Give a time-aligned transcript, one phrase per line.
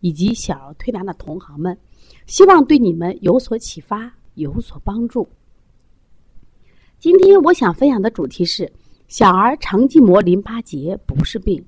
[0.00, 1.76] 以及小儿推拿的同行们，
[2.26, 5.28] 希望对你们有所启发，有所帮助。
[6.98, 8.70] 今天我想分享的主题是：
[9.08, 11.64] 小儿肠系膜淋巴结不是病。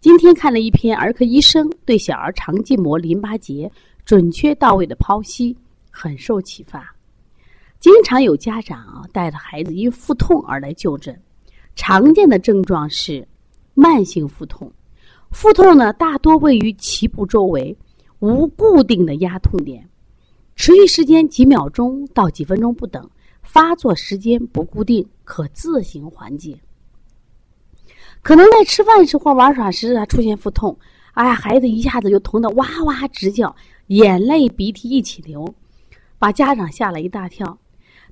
[0.00, 3.70] 今天看了一篇儿科医生对小儿肠系膜淋巴结
[4.04, 5.56] 准确到位的剖析，
[5.90, 6.94] 很受启发。
[7.78, 11.20] 经常有家长带着孩子因腹痛而来就诊，
[11.74, 13.26] 常见的症状是
[13.74, 14.70] 慢性腹痛。
[15.32, 17.76] 腹痛呢，大多位于脐部周围，
[18.20, 19.88] 无固定的压痛点，
[20.54, 23.10] 持续时间几秒钟到几分钟不等，
[23.42, 26.60] 发作时间不固定，可自行缓解。
[28.20, 30.78] 可能在吃饭时或玩耍时啊出现腹痛，
[31.14, 33.56] 哎呀，孩子一下子就疼得哇哇直叫，
[33.88, 35.52] 眼泪鼻涕一起流，
[36.18, 37.58] 把家长吓了一大跳。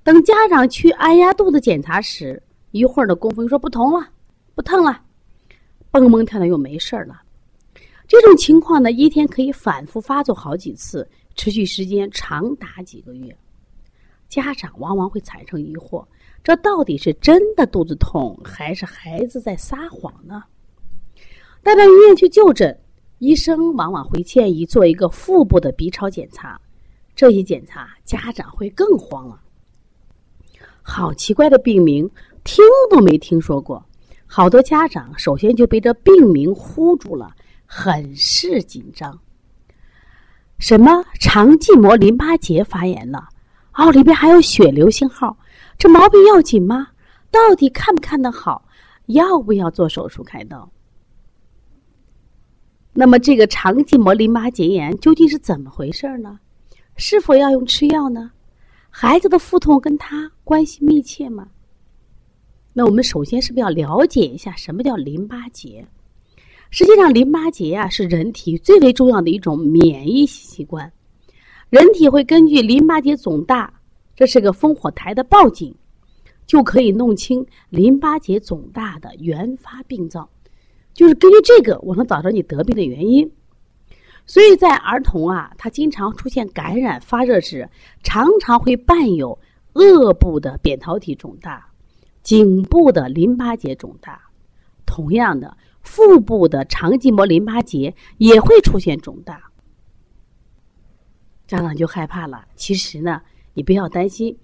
[0.02, 4.08] 等家长去按压肚子检查时，一会儿的功夫又说不疼了，
[4.54, 5.02] 不疼了。
[5.90, 7.20] 蹦蹦跳跳又没事了，
[8.06, 13.36] 这种情况呢，一天可以反复发作好几次，持续时间长达几个月。
[14.28, 16.06] 家长往往会产生疑惑：
[16.44, 20.44] 这到底是真的肚子痛，还是孩子在撒谎呢？
[21.62, 22.78] 带到医院去就诊，
[23.18, 26.60] 医生往往会建议做一个腹部的 B 超检查。
[27.16, 29.40] 这一检查，家长会更慌了。
[30.82, 32.08] 好奇怪的病名，
[32.44, 33.84] 听都没听说过。
[34.32, 37.34] 好多家长首先就被这病名唬住了，
[37.66, 39.18] 很是紧张。
[40.60, 43.28] 什么肠系膜淋巴结发炎了？
[43.74, 45.36] 哦，里边还有血流信号，
[45.76, 46.86] 这毛病要紧吗？
[47.32, 48.64] 到底看不看得好？
[49.06, 50.70] 要不要做手术开刀？
[52.92, 56.38] 那么这个肠系膜淋巴结炎究竟是怎么回事呢？
[56.94, 58.30] 是否要用吃药呢？
[58.90, 61.48] 孩子的腹痛跟他关系密切吗？
[62.80, 65.86] 那我们首先是不是要了解一下什么叫淋巴结？
[66.70, 70.90] 实际上，淋巴结啊是人体最为重要的一种免疫器官。
[71.68, 73.70] 人体会根据淋巴结肿大，
[74.16, 75.74] 这是个烽火台的报警，
[76.46, 80.26] 就可以弄清淋巴结肿大的原发病灶，
[80.94, 83.30] 就是根据这个，我能找到你得病的原因。
[84.24, 87.68] 所以在儿童啊，他经常出现感染发热时，
[88.02, 89.38] 常常会伴有
[89.74, 91.66] 恶部的扁桃体肿大。
[92.22, 94.20] 颈部的淋巴结肿大，
[94.86, 99.40] 同样的，腹部的肠系膜淋巴结也会出现肿大。
[101.46, 102.46] 家长就害怕了。
[102.54, 103.20] 其实呢，
[103.54, 104.36] 你不要担心，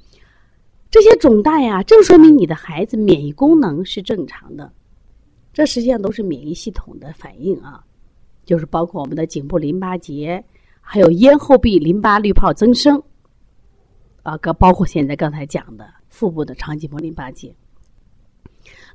[0.91, 4.73] 这些肿大呀，正说明你的孩子免疫功能是正常的。
[5.53, 7.85] 这实际上都是免疫系统的反应啊，
[8.45, 10.45] 就是包括我们的颈部淋巴结，
[10.81, 13.01] 还有咽后壁淋巴滤泡增生，
[14.23, 17.55] 啊，包括现在刚才讲的腹部的肠系膜淋巴结。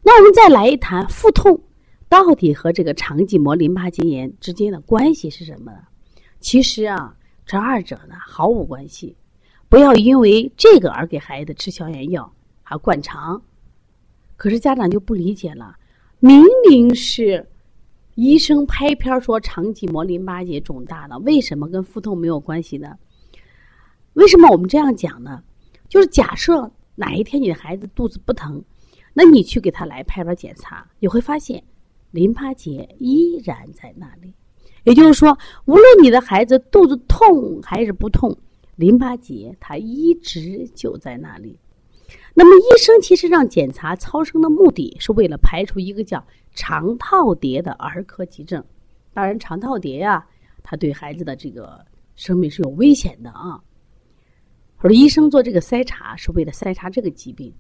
[0.04, 1.62] 那我们再来一谈腹痛，
[2.10, 5.78] 到底和这个肠系膜淋巴结炎之间的关系是什么呢？
[6.40, 9.16] 其实啊，这二者呢毫无关系。
[9.70, 13.42] 不要因为这个而给孩子吃消炎药，还灌肠。
[14.36, 15.78] 可是家长就不理解了，
[16.20, 17.48] 明明是
[18.16, 22.98] 医生拍片说肠系膜淋巴结肿大了，为什么跟腹痛没有关系呢？
[24.14, 25.44] 为什么我们这样讲呢？
[25.88, 28.62] 就是假设哪一天你的孩子肚子不疼。
[29.14, 31.64] 那你去给他来拍片检查，你会发现
[32.12, 34.34] 淋巴结依然在那里。
[34.84, 38.36] 也就是说，无论你的孩子肚子痛还是不痛，
[38.76, 41.60] 淋巴结它一直就在那里。
[42.34, 48.64] 那么，医生其实让检查超声的目的是为了排除一个叫肠套叠的儿科急症。
[49.14, 50.26] 当然，肠套叠呀，
[50.64, 51.86] 它对孩子的这个
[52.16, 53.62] 生命是有危险的啊。
[54.78, 57.54] 或者医生做这个筛查是为了筛查这个疾病。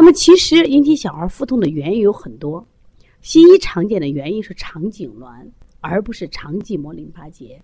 [0.00, 2.64] 那么，其实引起小儿腹痛的原因有很多。
[3.20, 5.44] 西医常见的原因是肠痉挛，
[5.80, 7.60] 而不是肠系膜淋巴结。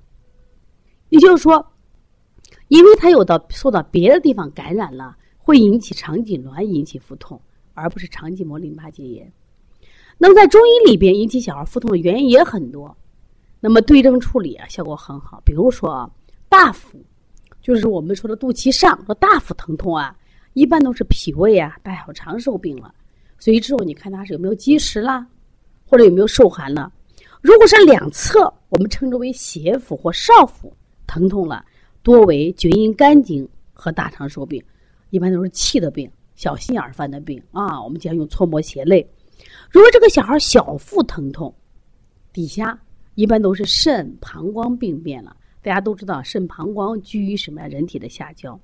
[1.11, 1.65] 也就是说，
[2.67, 7.41] 因为它有到受到别的地方感染了，会引起肠痉挛，引起腹痛，
[7.73, 9.33] 而不是肠系膜淋巴结炎。
[10.19, 12.97] 那么，在中医里边，引起小儿腹痛的原因也很多。
[13.61, 15.41] 那么，对症处理啊，效果很好。
[15.45, 16.11] 比如说啊，
[16.49, 17.01] 大腹，
[17.63, 20.17] 就是我们说的肚脐上和大腹疼痛啊。
[20.55, 22.95] 一般都是脾胃啊，大小肠受病了，
[23.39, 25.27] 所以之后你看他是有没有积食啦，
[25.85, 26.91] 或者有没有受寒了。
[27.43, 30.75] 如果是两侧，我们称之为胁腹或少腹
[31.07, 31.65] 疼痛了，
[32.03, 34.63] 多为厥阴肝经和大肠受病，
[35.11, 37.83] 一般都是气的病、小心眼儿犯的病啊。
[37.83, 39.07] 我们经常用搓摩胁肋。
[39.71, 41.55] 如果这个小孩小腹疼痛，
[42.33, 42.79] 底下
[43.15, 45.37] 一般都是肾、膀胱病变了。
[45.61, 47.67] 大家都知道，肾、膀胱居于什么呀？
[47.67, 48.59] 人体的下焦。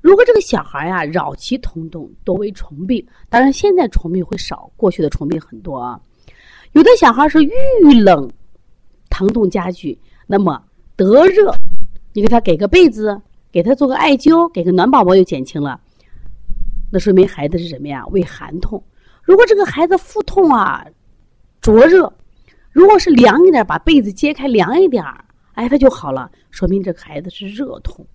[0.00, 3.06] 如果这个小孩呀，扰其疼痛，多为虫病。
[3.28, 6.00] 当然，现在虫病会少，过去的虫病很多啊。
[6.72, 8.30] 有的小孩是遇冷。
[9.10, 10.62] 疼痛加剧，那么
[10.96, 11.52] 得热，
[12.14, 13.20] 你给他给个被子，
[13.52, 15.78] 给他做个艾灸，给个暖宝宝就减轻了。
[16.90, 18.06] 那说明孩子是什么呀？
[18.06, 18.82] 为寒痛。
[19.22, 20.86] 如果这个孩子腹痛啊，
[21.60, 22.10] 灼热，
[22.70, 25.22] 如果是凉一点，把被子揭开凉一点儿
[25.54, 28.06] 哎，他就好了，说明这个孩子是热痛。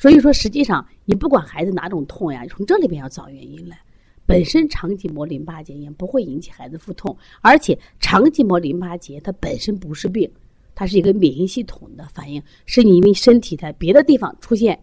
[0.00, 3.76] 所以说，实际上你不管孩子哪种痛呀，从这里边要找原因来。
[4.24, 10.30] 本身肠系膜淋巴结炎不会引起孩子腹痛，而且肠系膜淋巴结它本身不是病，
[10.74, 14.78] 它是一个免疫系统的反应，是你因为身体在别的地方出现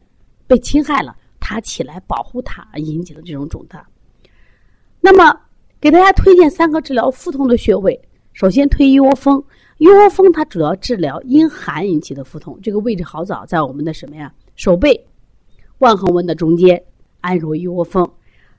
[0.47, 3.88] 被侵害了，它起来保护它而引起的这种肿大。
[5.00, 5.39] 那么
[5.79, 7.97] 给大家推荐三个治疗腹痛的穴位，
[8.33, 9.41] 首先推一窝蜂，
[9.77, 15.06] 一窝蜂它主要治疗因寒引起的腹痛，这个位置好找，在我们的什么呀手背
[15.80, 16.81] 腕横纹的中间
[17.22, 18.10] 按揉一窝蜂。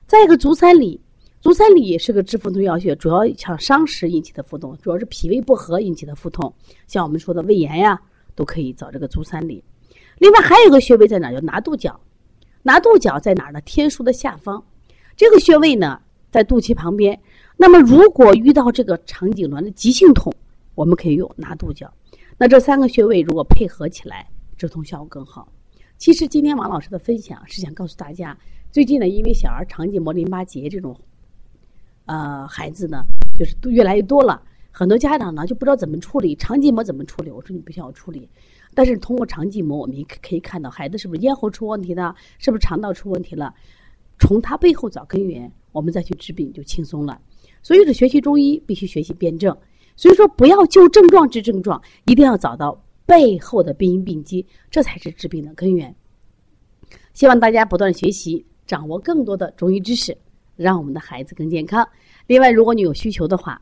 [0.05, 0.99] 再一个足三里，
[1.41, 6.53] 足三里也是个治腹痛要穴，主要像伤食引起的腹痛，主要是脾胃不和引起的腹痛，
[6.87, 7.99] 像我们说的胃炎呀，
[8.35, 9.63] 都可以找这个足三里。
[10.17, 11.31] 另外还有一个穴位在哪？
[11.31, 11.99] 叫拿肚角，
[12.63, 13.59] 拿肚角在哪儿呢？
[13.61, 14.63] 天枢的下方，
[15.15, 15.99] 这个穴位呢
[16.31, 17.19] 在肚脐旁边。
[17.55, 20.33] 那么如果遇到这个肠痉挛的急性痛，
[20.75, 21.91] 我们可以用拿肚角。
[22.37, 24.27] 那这三个穴位如果配合起来，
[24.57, 25.47] 止痛效果更好。
[25.97, 28.37] 其实今天王老师的分享是想告诉大家。
[28.71, 30.95] 最近呢，因为小儿肠系膜淋巴结这种，
[32.05, 33.03] 呃，孩子呢，
[33.35, 34.41] 就是都越来越多了。
[34.71, 37.31] 很多家长呢就不知道怎么处理肠系膜怎么处理。
[37.31, 38.29] 我说你不需要处理，
[38.75, 43.51] 但是通过肠系膜，我们可以看到孩子是不是咽喉出问题的，是不是肠道出问题了。
[44.19, 47.19] 从他背后找根源，我们再去治病就轻松了。
[47.63, 49.55] 所以，这学习中医必须学习辩证。
[49.95, 55.95] 所以说，不要就症状治症状，一定要找到背后的病因病机，这才是治病的根源。
[57.13, 58.45] 希望大家不断学习。
[58.67, 60.13] 掌握更多的中医知识，
[60.57, 61.87] 让我们的孩子更健康。
[62.25, 63.61] 另外，如果你有需求的话，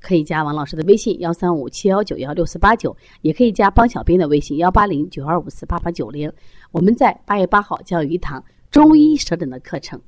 [0.00, 6.28] 可以加王老师的微信幺三五七幺九幺六四八九，也可以加帮小兵的微信幺八零九二五四八八九零。
[6.72, 10.00] 我们在八月八号将有一堂中医舌诊的课程，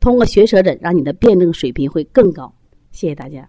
[0.00, 2.50] 通过学舌诊，让你的辩证水平会更高。
[2.90, 3.46] 谢谢大家。